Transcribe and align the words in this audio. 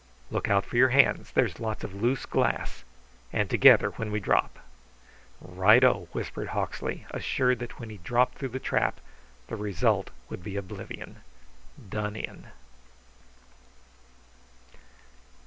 "Look 0.31 0.49
out 0.49 0.65
for 0.65 0.77
your 0.77 0.89
hands; 0.89 1.29
there's 1.29 1.59
lots 1.59 1.83
of 1.83 1.93
loose 1.93 2.25
glass. 2.25 2.83
And 3.31 3.47
together 3.47 3.91
when 3.91 4.09
we 4.11 4.19
drop." 4.19 4.57
"Right 5.39 5.83
o!" 5.83 6.07
whispered 6.11 6.47
Hawksley, 6.47 7.05
assured 7.11 7.59
that 7.59 7.79
when 7.79 7.91
he 7.91 7.97
dropped 7.97 8.39
through 8.39 8.49
the 8.49 8.59
trap 8.59 8.99
the 9.45 9.55
result 9.55 10.09
would 10.27 10.43
be 10.43 10.55
oblivion. 10.57 11.17
Done 11.87 12.15
in. 12.15 12.47